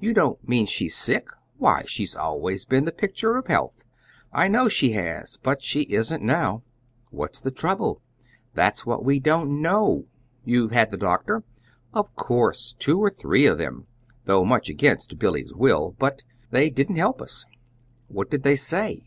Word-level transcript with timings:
You 0.00 0.14
don't 0.14 0.48
mean 0.48 0.64
she's 0.64 0.96
sick? 0.96 1.28
Why, 1.58 1.82
she's 1.86 2.16
always 2.16 2.64
been 2.64 2.86
the 2.86 2.90
picture 2.90 3.36
of 3.36 3.48
health!" 3.48 3.82
"I 4.32 4.48
know 4.48 4.66
she 4.70 4.92
has; 4.92 5.36
but 5.36 5.60
she 5.60 5.82
isn't 5.90 6.22
now." 6.22 6.62
"What's 7.10 7.42
the 7.42 7.50
trouble?" 7.50 8.00
"That's 8.54 8.86
what 8.86 9.04
we 9.04 9.20
don't 9.20 9.60
know." 9.60 10.06
"You've 10.42 10.72
had 10.72 10.90
the 10.90 10.96
doctor?" 10.96 11.44
"Of 11.92 12.16
course; 12.16 12.76
two 12.78 12.98
or 12.98 13.10
three 13.10 13.44
of 13.44 13.58
them 13.58 13.86
though 14.24 14.42
much 14.42 14.70
against 14.70 15.18
Billy's 15.18 15.52
will. 15.52 15.94
But 15.98 16.22
they 16.50 16.70
didn't 16.70 16.96
help 16.96 17.20
us." 17.20 17.44
"What 18.06 18.30
did 18.30 18.44
they 18.44 18.56
say?" 18.56 19.02